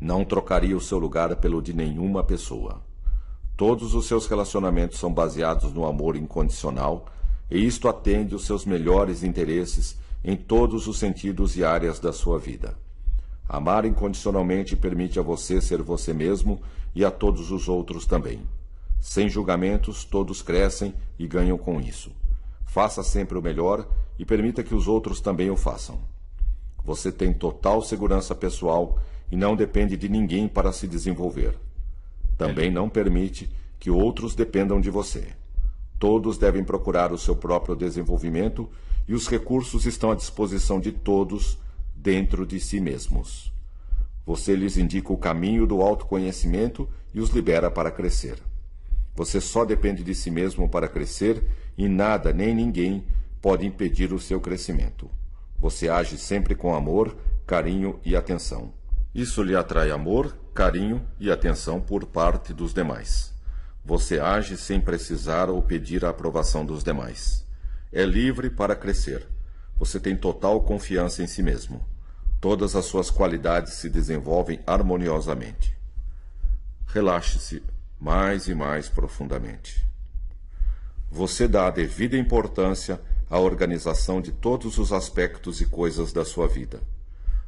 [0.00, 2.82] Não trocaria o seu lugar pelo de nenhuma pessoa.
[3.56, 7.06] Todos os seus relacionamentos são baseados no amor incondicional
[7.50, 12.38] e isto atende os seus melhores interesses em todos os sentidos e áreas da sua
[12.38, 12.76] vida.
[13.48, 16.60] Amar incondicionalmente permite a você ser você mesmo
[16.94, 18.40] e a todos os outros também.
[19.00, 22.10] Sem julgamentos, todos crescem e ganham com isso.
[22.64, 23.86] Faça sempre o melhor
[24.18, 25.98] e permita que os outros também o façam.
[26.84, 28.98] Você tem total segurança pessoal
[29.30, 31.56] e não depende de ninguém para se desenvolver.
[32.36, 35.28] Também não permite que outros dependam de você.
[35.98, 38.68] Todos devem procurar o seu próprio desenvolvimento
[39.08, 41.58] e os recursos estão à disposição de todos
[42.06, 43.52] dentro de si mesmos.
[44.24, 48.38] Você lhes indica o caminho do autoconhecimento e os libera para crescer.
[49.16, 51.42] Você só depende de si mesmo para crescer
[51.76, 53.04] e nada nem ninguém
[53.42, 55.10] pode impedir o seu crescimento.
[55.58, 58.72] Você age sempre com amor, carinho e atenção.
[59.12, 63.34] Isso lhe atrai amor, carinho e atenção por parte dos demais.
[63.84, 67.44] Você age sem precisar ou pedir a aprovação dos demais.
[67.92, 69.26] É livre para crescer.
[69.76, 71.84] Você tem total confiança em si mesmo.
[72.48, 75.76] Todas as suas qualidades se desenvolvem harmoniosamente.
[76.86, 77.60] Relaxe-se
[77.98, 79.84] mais e mais profundamente.
[81.10, 86.46] Você dá a devida importância à organização de todos os aspectos e coisas da sua
[86.46, 86.78] vida.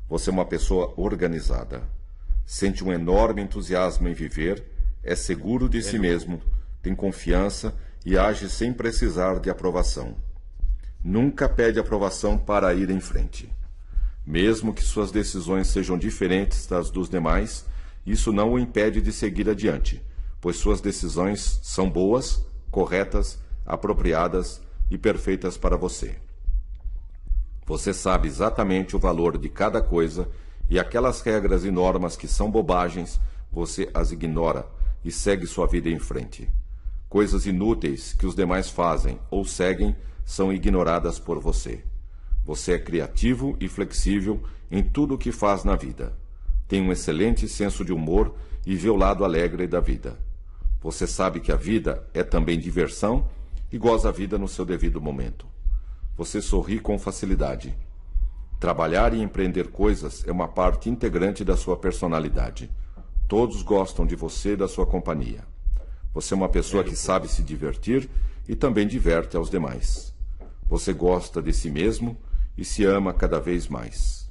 [0.08, 1.84] Você é uma pessoa organizada.
[2.44, 4.64] Sente um enorme entusiasmo em viver,
[5.04, 6.42] é seguro de si mesmo,
[6.82, 7.72] tem confiança
[8.04, 10.16] e age sem precisar de aprovação.
[11.04, 13.48] Nunca pede aprovação para ir em frente.
[14.28, 17.64] Mesmo que suas decisões sejam diferentes das dos demais,
[18.04, 20.04] isso não o impede de seguir adiante,
[20.38, 24.60] pois suas decisões são boas, corretas, apropriadas
[24.90, 26.16] e perfeitas para você.
[27.64, 30.28] Você sabe exatamente o valor de cada coisa
[30.68, 33.18] e aquelas regras e normas que são bobagens,
[33.50, 34.66] você as ignora
[35.02, 36.46] e segue sua vida em frente.
[37.08, 41.82] Coisas inúteis que os demais fazem ou seguem são ignoradas por você.
[42.48, 46.18] Você é criativo e flexível em tudo o que faz na vida.
[46.66, 48.34] Tem um excelente senso de humor
[48.66, 50.18] e vê o lado alegre da vida.
[50.82, 53.28] Você sabe que a vida é também diversão
[53.70, 55.46] e goza a vida no seu devido momento
[56.18, 57.72] você sorri com facilidade.
[58.58, 62.68] Trabalhar e empreender coisas é uma parte integrante da sua personalidade.
[63.28, 65.44] Todos gostam de você e da sua companhia.
[66.12, 68.10] Você é uma pessoa que sabe se divertir
[68.48, 70.12] e também diverte aos demais.
[70.68, 72.18] Você gosta de si mesmo
[72.58, 74.28] e se ama cada vez mais.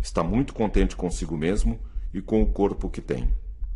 [0.00, 1.80] Está muito contente consigo mesmo
[2.14, 3.28] e com o corpo que tem.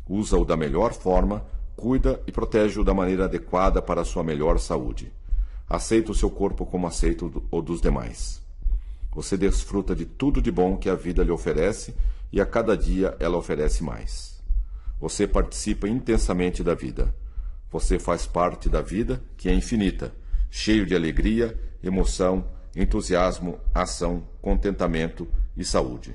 [0.08, 5.12] Usa-o da melhor forma, cuida e protege-o da maneira adequada para a sua melhor saúde.
[5.68, 8.40] Aceita o seu corpo como aceita o dos demais.
[9.12, 11.92] Você desfruta de tudo de bom que a vida lhe oferece
[12.32, 14.40] e a cada dia ela oferece mais.
[15.00, 17.12] Você participa intensamente da vida.
[17.72, 20.14] Você faz parte da vida que é infinita,
[20.48, 22.44] cheio de alegria, emoção,
[22.74, 26.14] entusiasmo, ação, contentamento e saúde.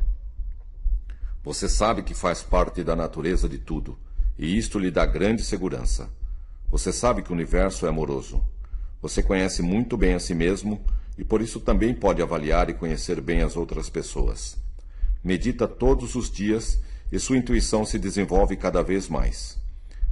[1.44, 3.98] Você sabe que faz parte da natureza de tudo,
[4.38, 6.10] e isto lhe dá grande segurança.
[6.70, 8.44] Você sabe que o universo é amoroso.
[9.02, 10.84] Você conhece muito bem a si mesmo
[11.18, 14.58] e por isso também pode avaliar e conhecer bem as outras pessoas.
[15.24, 16.80] Medita todos os dias
[17.12, 19.58] e sua intuição se desenvolve cada vez mais.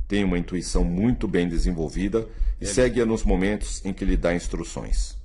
[0.08, 2.28] Tem uma intuição muito bem desenvolvida
[2.62, 5.18] e segue-a nos momentos em que lhe dá instruções.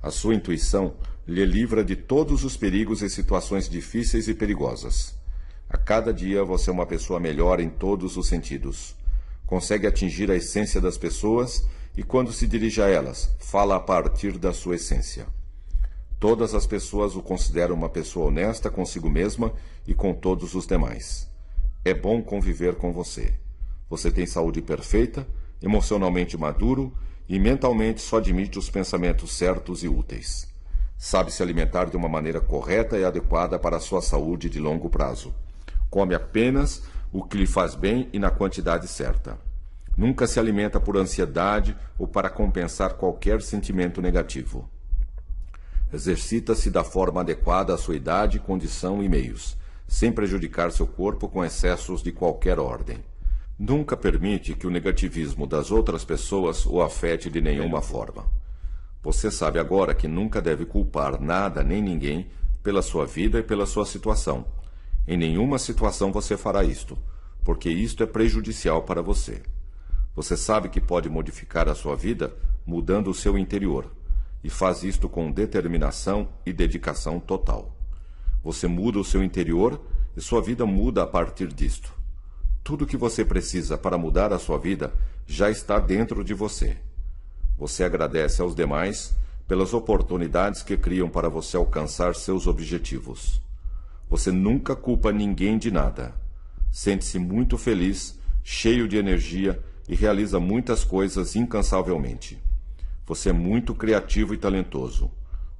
[0.00, 0.94] A sua intuição
[1.26, 5.14] lhe livra de todos os perigos e situações difíceis e perigosas.
[5.68, 8.94] A cada dia você é uma pessoa melhor em todos os sentidos.
[9.44, 14.38] Consegue atingir a essência das pessoas e, quando se dirige a elas, fala a partir
[14.38, 15.26] da sua essência.
[16.20, 19.52] Todas as pessoas o consideram uma pessoa honesta consigo mesma
[19.86, 21.28] e com todos os demais.
[21.84, 23.34] É bom conviver com você.
[23.90, 25.26] Você tem saúde perfeita,
[25.60, 26.92] emocionalmente maduro
[27.28, 30.48] e mentalmente só admite os pensamentos certos e úteis.
[30.96, 34.88] Sabe se alimentar de uma maneira correta e adequada para a sua saúde de longo
[34.88, 35.34] prazo.
[35.90, 39.38] Come apenas o que lhe faz bem e na quantidade certa.
[39.96, 44.68] Nunca se alimenta por ansiedade ou para compensar qualquer sentimento negativo.
[45.92, 51.44] Exercita-se da forma adequada à sua idade, condição e meios, sem prejudicar seu corpo com
[51.44, 52.98] excessos de qualquer ordem.
[53.58, 58.26] Nunca permite que o negativismo das outras pessoas o afete de nenhuma forma.
[59.02, 62.28] Você sabe agora que nunca deve culpar nada nem ninguém
[62.62, 64.44] pela sua vida e pela sua situação
[65.08, 66.98] em nenhuma situação você fará isto,
[67.42, 69.42] porque isto é prejudicial para você.
[70.14, 73.90] Você sabe que pode modificar a sua vida mudando o seu interior,
[74.44, 77.74] e faz isto com determinação e dedicação total.
[78.44, 79.80] Você muda o seu interior
[80.14, 81.97] e sua vida muda a partir disto.
[82.68, 84.92] Tudo o que você precisa para mudar a sua vida
[85.26, 86.76] já está dentro de você.
[87.56, 93.40] Você agradece aos demais pelas oportunidades que criam para você alcançar seus objetivos.
[94.10, 96.14] Você nunca culpa ninguém de nada.
[96.70, 102.38] Sente-se muito feliz, cheio de energia e realiza muitas coisas incansavelmente.
[103.06, 105.10] Você é muito criativo e talentoso.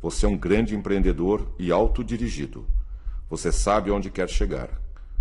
[0.03, 2.67] Você é um grande empreendedor e autodirigido.
[3.31, 4.69] Você sabe onde quer chegar.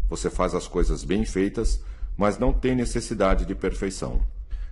[0.10, 1.82] Você faz as coisas bem feitas,
[2.16, 4.22] mas não tem necessidade de perfeição.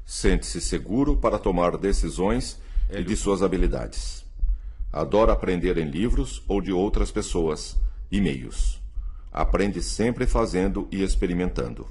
[0.05, 4.25] Sente-se seguro para tomar decisões e de suas habilidades.
[4.91, 7.75] Adora aprender em livros ou de outras pessoas
[8.11, 8.81] e meios.
[9.31, 11.85] Aprende sempre fazendo e experimentando.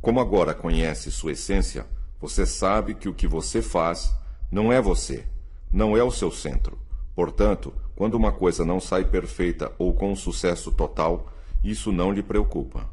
[0.00, 1.86] Como agora conhece sua essência,
[2.20, 4.14] você sabe que o que você faz
[4.50, 5.26] não é você,
[5.72, 6.78] não é o seu centro.
[7.14, 11.32] Portanto, quando uma coisa não sai perfeita ou com sucesso total,
[11.62, 12.88] isso não lhe preocupa.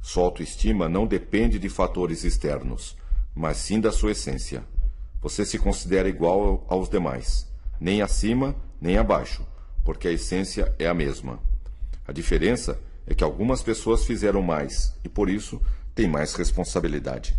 [0.00, 2.96] Sua autoestima não depende de fatores externos,
[3.34, 4.64] mas sim da sua essência.
[5.20, 7.48] Você se considera igual aos demais,
[7.80, 9.46] nem acima nem abaixo,
[9.84, 11.38] porque a essência é a mesma.
[12.06, 15.62] A diferença é que algumas pessoas fizeram mais e por isso
[15.94, 17.36] têm mais responsabilidade.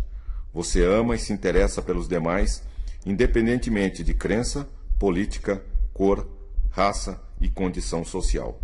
[0.54, 2.62] Você ama e se interessa pelos demais,
[3.04, 4.66] independentemente de crença,
[4.98, 6.26] política, cor,
[6.70, 8.58] raça e condição social.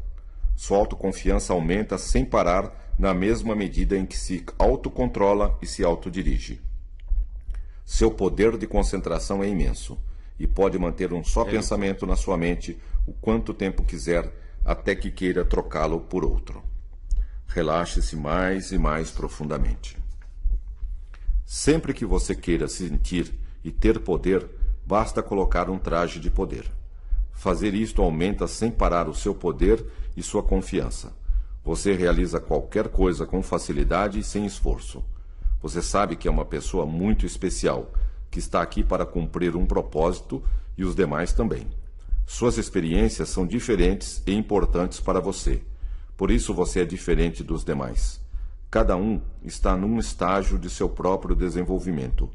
[0.61, 6.61] Sua autoconfiança aumenta sem parar na mesma medida em que se autocontrola e se autodirige.
[7.83, 9.99] Seu poder de concentração é imenso
[10.39, 11.53] e pode manter um só é.
[11.53, 14.31] pensamento na sua mente o quanto tempo quiser
[14.63, 16.63] até que queira trocá-lo por outro.
[17.47, 19.97] Relaxe-se mais e mais profundamente.
[21.47, 23.33] Sempre que você queira sentir
[23.65, 24.47] e ter poder,
[24.87, 26.71] basta colocar um traje de poder.
[27.33, 29.83] Fazer isto aumenta sem parar o seu poder
[30.21, 31.13] e sua confiança.
[31.65, 35.03] Você realiza qualquer coisa com facilidade e sem esforço.
[35.63, 37.93] Você sabe que é uma pessoa muito especial,
[38.31, 40.43] que está aqui para cumprir um propósito
[40.77, 41.67] e os demais também.
[42.27, 45.63] Suas experiências são diferentes e importantes para você.
[46.17, 48.21] Por isso você é diferente dos demais.
[48.71, 52.31] Cada um está num estágio de seu próprio desenvolvimento.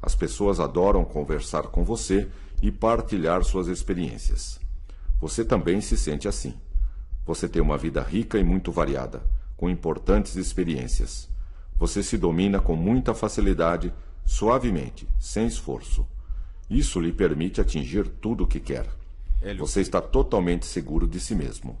[0.00, 2.28] As pessoas adoram conversar com você
[2.60, 4.60] e partilhar suas experiências.
[5.20, 6.54] Você também se sente assim.
[7.24, 9.22] Você tem uma vida rica e muito variada,
[9.56, 11.28] com importantes experiências.
[11.78, 13.92] Você se domina com muita facilidade,
[14.24, 16.06] suavemente, sem esforço.
[16.68, 18.88] Isso lhe permite atingir tudo o que quer.
[19.58, 21.78] Você está totalmente seguro de si mesmo.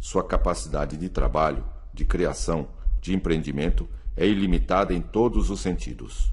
[0.00, 2.68] Sua capacidade de trabalho, de criação,
[3.00, 6.32] de empreendimento é ilimitada em todos os sentidos.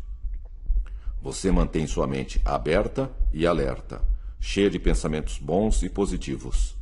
[1.22, 4.02] Você mantém sua mente aberta e alerta,
[4.40, 6.76] cheia de pensamentos bons e positivos.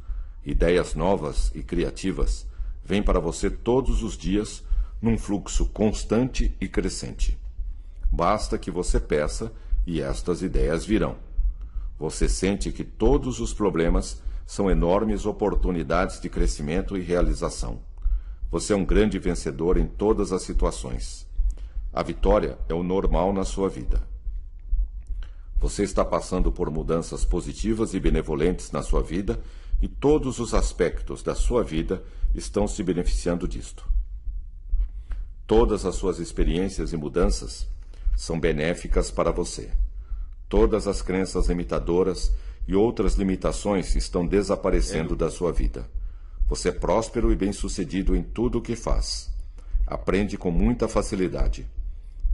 [0.50, 2.47] Ideias novas e criativas
[2.84, 4.64] vêm para você todos os dias
[5.00, 7.38] num fluxo constante e crescente.
[8.12, 9.54] Basta que você peça
[9.86, 11.18] e estas ideias virão.
[12.00, 17.82] Você sente que todos os problemas são enormes oportunidades de crescimento e realização.
[18.50, 21.28] Você é um grande vencedor em todas as situações.
[21.93, 24.02] A vitória é o normal na sua vida.
[25.60, 29.39] Você está passando por mudanças positivas e benevolentes na sua vida
[29.82, 32.04] e todos os aspectos da sua vida
[32.34, 33.88] estão se beneficiando disto.
[35.48, 37.68] Todas as suas experiências e mudanças
[38.16, 39.72] são benéficas para você.
[40.48, 42.32] Todas as crenças limitadoras
[42.68, 45.90] e outras limitações estão desaparecendo da sua vida.
[46.48, 49.30] Você é próspero e bem-sucedido em tudo o que faz.
[49.88, 51.68] Aprende com muita facilidade.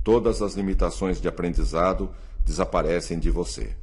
[0.03, 2.09] Todas as limitações de aprendizado
[2.45, 3.75] desaparecem de você.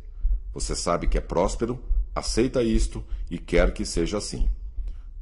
[0.54, 1.78] Você sabe que é próspero,
[2.14, 4.48] aceita isto e quer que seja assim.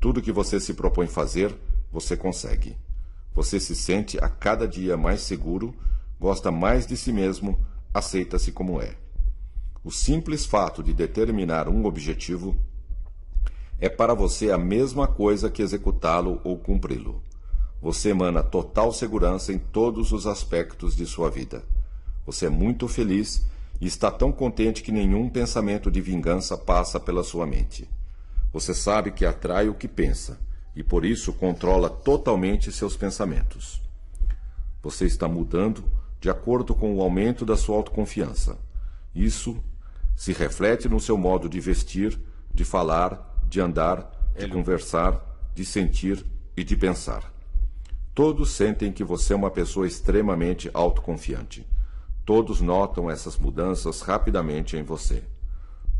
[0.01, 1.55] Tudo que você se propõe fazer,
[1.93, 2.76] você consegue.
[3.34, 5.74] Você se sente a cada dia mais seguro,
[6.18, 7.59] gosta mais de si mesmo,
[7.93, 8.97] aceita-se como é.
[9.84, 12.57] O simples fato de determinar um objetivo
[13.78, 17.22] é para você a mesma coisa que executá-lo ou cumpri-lo.
[17.80, 21.64] Você emana total segurança em todos os aspectos de sua vida.
[22.26, 23.47] Você é muito feliz
[23.81, 27.89] e está tão contente que nenhum pensamento de vingança passa pela sua mente.
[28.53, 30.39] Você sabe que atrai o que pensa
[30.74, 33.81] e por isso controla totalmente seus pensamentos.
[34.83, 35.85] Você está mudando
[36.20, 38.59] de acordo com o aumento da sua autoconfiança.
[39.14, 39.62] Isso
[40.14, 42.20] se reflete no seu modo de vestir,
[42.53, 45.20] de falar, de andar, de conversar,
[45.55, 46.24] de sentir
[46.57, 47.33] e de pensar.
[48.14, 51.66] Todos sentem que você é uma pessoa extremamente autoconfiante.
[52.31, 55.24] Todos notam essas mudanças rapidamente em você.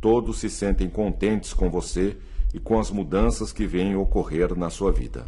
[0.01, 2.16] Todos se sentem contentes com você
[2.55, 5.24] e com as mudanças que vêm ocorrer na sua vida.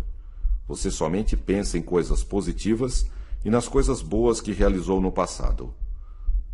[0.68, 3.04] Você somente pensa em coisas positivas
[3.44, 5.74] e nas coisas boas que realizou no passado.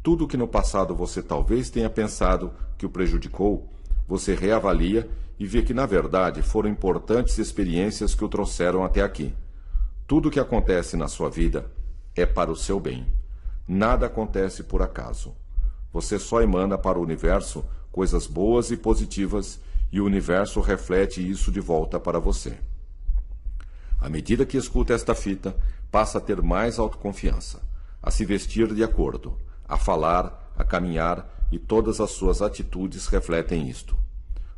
[0.02, 3.68] Tudo que no passado você talvez tenha pensado que o prejudicou,
[4.08, 9.34] você reavalia e vê que na verdade foram importantes experiências que o trouxeram até aqui.
[10.06, 11.70] Tudo que acontece na sua vida
[12.16, 13.17] é para o seu bem.
[13.68, 15.36] Nada acontece por acaso.
[15.92, 17.62] Você só emana para o universo
[17.92, 19.60] coisas boas e positivas
[19.92, 22.58] e o universo reflete isso de volta para você.
[24.00, 25.54] À medida que escuta esta fita,
[25.90, 27.60] passa a ter mais autoconfiança,
[28.02, 29.36] a se vestir de acordo,
[29.68, 33.98] a falar, a caminhar e todas as suas atitudes refletem isto.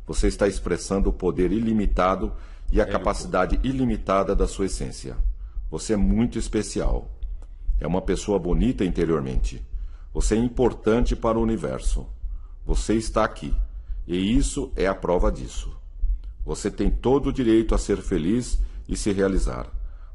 [0.07, 2.31] Você está expressando o poder ilimitado
[2.71, 5.17] e a capacidade ilimitada da sua essência.
[5.69, 7.09] Você é muito especial.
[7.81, 9.65] É uma pessoa bonita interiormente.
[10.13, 12.07] Você é importante para o universo.
[12.63, 13.53] Você está aqui.
[14.07, 15.75] E isso é a prova disso.
[16.45, 19.65] Você tem todo o direito a ser feliz e se realizar.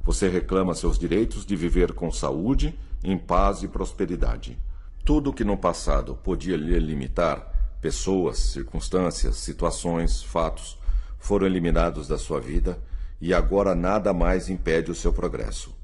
[0.04, 4.56] Você reclama seus direitos de viver com saúde, em paz e prosperidade.
[5.04, 10.78] Tudo que no passado podia lhe limitar, pessoas, circunstâncias, situações, fatos,
[11.18, 12.78] foram eliminados da sua vida
[13.20, 15.75] e agora nada mais impede o seu progresso.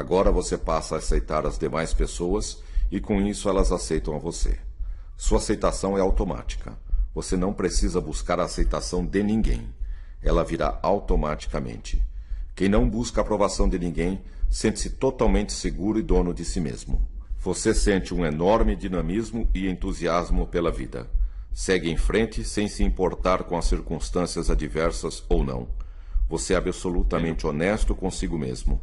[0.00, 4.58] Agora você passa a aceitar as demais pessoas e com isso elas aceitam a você.
[5.14, 6.72] Sua aceitação é automática.
[7.14, 9.68] Você não precisa buscar a aceitação de ninguém.
[10.22, 12.02] Ela virá automaticamente.
[12.56, 17.06] Quem não busca a aprovação de ninguém sente-se totalmente seguro e dono de si mesmo.
[17.38, 21.06] Você sente um enorme dinamismo e entusiasmo pela vida.
[21.52, 25.68] Segue em frente sem se importar com as circunstâncias adversas ou não.
[26.26, 28.80] Você é absolutamente honesto consigo mesmo.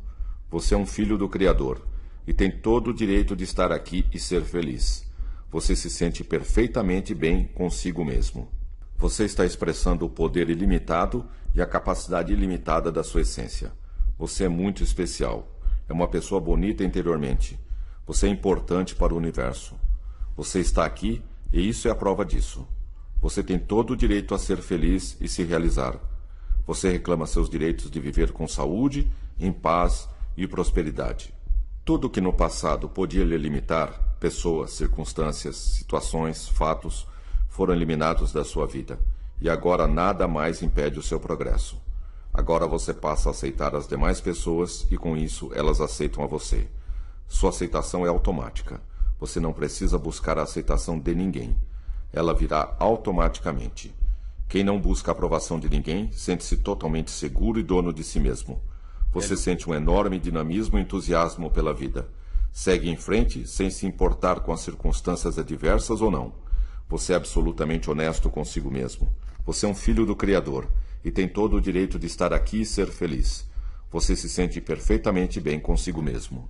[0.50, 1.86] Você é um filho do Criador
[2.26, 5.06] e tem todo o direito de estar aqui e ser feliz.
[5.52, 8.50] Você se sente perfeitamente bem consigo mesmo.
[8.98, 13.72] Você está expressando o poder ilimitado e a capacidade ilimitada da sua essência.
[14.18, 15.60] Você é muito especial.
[15.88, 17.58] É uma pessoa bonita interiormente
[18.08, 19.76] você é importante para o universo.
[20.38, 21.22] Você está aqui
[21.52, 22.66] e isso é a prova disso.
[23.22, 26.00] Você tem todo o direito a ser feliz e se realizar.
[26.66, 31.34] Você reclama seus direitos de viver com saúde, em paz e prosperidade.
[31.84, 37.08] Tudo que no passado podia lhe limitar, pessoas, circunstâncias, situações, fatos,
[37.50, 39.00] foram eliminados da sua vida,
[39.42, 41.82] e agora nada mais impede o seu progresso.
[42.34, 46.68] Agora você passa a aceitar as demais pessoas e com isso elas aceitam a você.
[47.28, 48.80] Sua aceitação é automática.
[49.20, 51.58] Você não precisa buscar a aceitação de ninguém.
[52.14, 53.94] Ela virá automaticamente.
[54.48, 58.62] Quem não busca a aprovação de ninguém sente-se totalmente seguro e dono de si mesmo.
[59.18, 62.08] Você sente um enorme dinamismo e entusiasmo pela vida.
[62.52, 66.36] Segue em frente sem se importar com as circunstâncias adversas ou não.
[66.88, 69.12] Você é absolutamente honesto consigo mesmo.
[69.44, 70.68] Você é um filho do Criador
[71.04, 73.50] e tem todo o direito de estar aqui e ser feliz.
[73.92, 76.48] Você se sente perfeitamente bem consigo mesmo.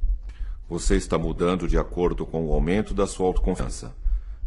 [0.68, 3.96] Você está mudando de acordo com o aumento da sua autoconfiança.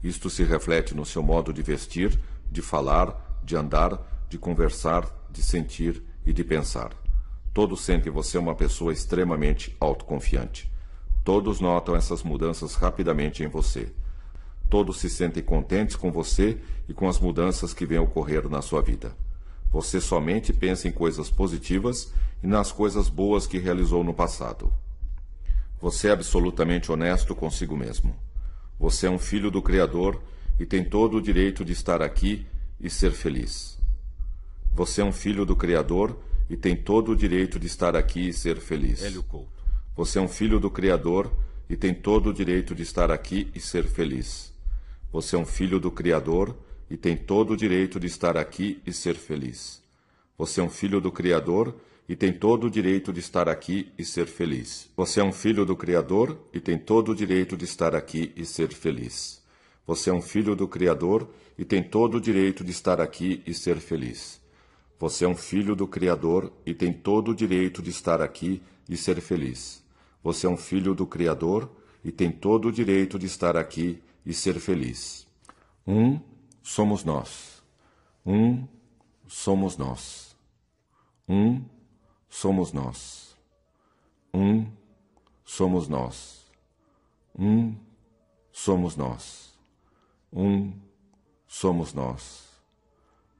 [0.04, 2.20] Isto se reflete no seu modo de vestir,
[2.52, 6.99] de falar, de andar, de conversar, de sentir e de pensar.
[7.52, 10.70] Todos sentem você uma pessoa extremamente autoconfiante.
[11.24, 13.92] Todos notam essas mudanças rapidamente em você.
[14.68, 18.80] Todos se sentem contentes com você e com as mudanças que vêm ocorrer na sua
[18.80, 19.16] vida.
[19.72, 24.72] Você somente pensa em coisas positivas e nas coisas boas que realizou no passado.
[25.80, 28.14] Você é absolutamente honesto consigo mesmo.
[28.78, 30.20] Você é um filho do Criador
[30.58, 32.46] e tem todo o direito de estar aqui
[32.80, 33.78] e ser feliz.
[34.72, 36.16] Você é um filho do Criador
[36.50, 39.04] e tem todo o direito de estar aqui e ser feliz.
[39.04, 39.62] Hélio Couto.
[39.96, 41.30] Você é um filho do Criador
[41.68, 44.52] e tem todo o direito de estar aqui e ser feliz.
[45.12, 46.56] Você é um filho do Criador
[46.90, 49.80] e tem todo o direito de estar aqui e ser feliz.
[50.36, 51.72] Você é um filho do Criador
[52.08, 54.90] e tem todo o direito de estar aqui e ser feliz.
[54.96, 58.44] Você é um filho do Criador e tem todo o direito de estar aqui e
[58.44, 59.40] ser feliz.
[59.86, 63.54] Você é um filho do Criador e tem todo o direito de estar aqui e
[63.54, 64.40] ser feliz.
[65.00, 68.98] Você é um filho do Criador e tem todo o direito de estar aqui e
[68.98, 69.82] ser feliz.
[70.22, 71.70] Você é um filho do Criador
[72.04, 75.26] e tem todo o direito de estar aqui e ser feliz.
[75.86, 76.20] Um
[76.62, 77.62] somos nós.
[78.26, 78.68] Um
[79.26, 80.36] somos nós.
[81.26, 81.64] Um
[82.28, 83.34] somos nós.
[84.34, 84.66] Um
[85.42, 86.46] somos nós.
[87.38, 87.74] Um
[88.52, 89.58] somos nós.
[90.30, 90.74] Um
[91.48, 92.50] somos nós.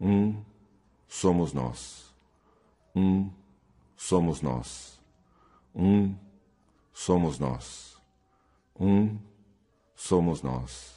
[0.01, 0.50] Um
[1.11, 2.15] somos nós.
[2.95, 3.31] Um
[3.97, 4.99] somos nós.
[5.75, 6.17] Um
[6.93, 8.01] somos nós.
[8.79, 9.19] Um
[9.95, 10.95] somos nós.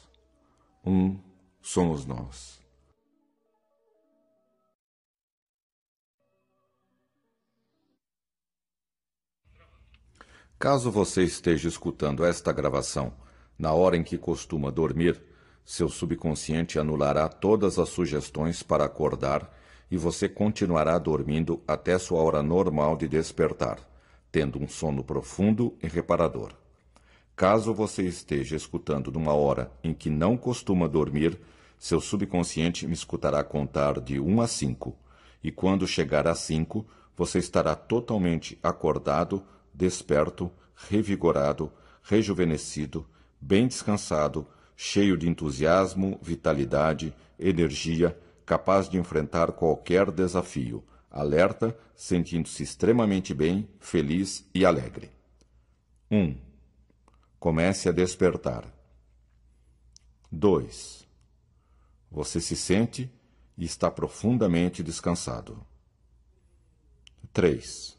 [0.86, 1.18] Um
[1.60, 2.62] somos nós.
[10.56, 13.12] Caso você esteja escutando esta gravação
[13.58, 15.20] na hora em que costuma dormir,
[15.64, 19.52] seu subconsciente anulará todas as sugestões para acordar
[19.90, 23.78] e você continuará dormindo até sua hora normal de despertar,
[24.30, 26.52] tendo um sono profundo e reparador.
[27.36, 31.38] Caso você esteja escutando numa hora em que não costuma dormir,
[31.78, 34.96] seu subconsciente me escutará contar de 1 a 5,
[35.42, 41.70] e quando chegar a 5, você estará totalmente acordado desperto, revigorado,
[42.02, 43.06] rejuvenescido,
[43.40, 53.32] bem descansado, cheio de entusiasmo, vitalidade, energia, capaz de enfrentar qualquer desafio, alerta, sentindo-se extremamente
[53.32, 55.10] bem, feliz e alegre.
[56.10, 56.18] 1.
[56.18, 56.36] Um,
[57.38, 58.64] comece a despertar.
[60.30, 61.06] 2.
[62.10, 63.10] Você se sente
[63.56, 65.64] e está profundamente descansado.
[67.32, 67.96] 3.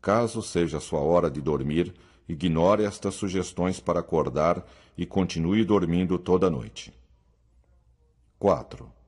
[0.00, 1.94] Caso seja sua hora de dormir,
[2.28, 4.64] ignore estas sugestões para acordar
[4.96, 6.92] e continue dormindo toda a noite.
[8.38, 9.01] 4.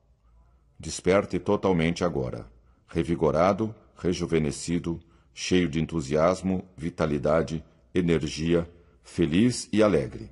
[0.79, 2.49] Desperte totalmente agora,
[2.87, 4.99] revigorado, rejuvenescido,
[5.33, 7.63] cheio de entusiasmo, vitalidade,
[7.93, 8.69] energia,
[9.03, 10.31] feliz e alegre.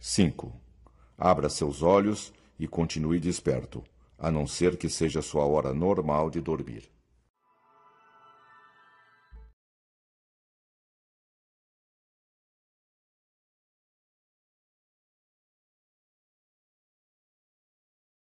[0.00, 0.52] 5.
[1.18, 3.82] Abra seus olhos e continue desperto,
[4.18, 6.95] a não ser que seja sua hora normal de dormir.